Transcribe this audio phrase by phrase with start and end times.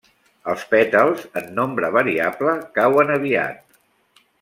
[0.53, 3.81] Els pètals, en nombre variable, cauen aviat.